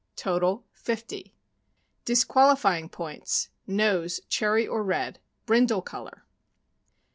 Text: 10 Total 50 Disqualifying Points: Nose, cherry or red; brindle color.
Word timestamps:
10 0.15 0.31
Total 0.31 0.65
50 0.73 1.35
Disqualifying 2.05 2.89
Points: 2.89 3.49
Nose, 3.67 4.19
cherry 4.29 4.65
or 4.67 4.83
red; 4.83 5.19
brindle 5.45 5.83
color. 5.83 6.25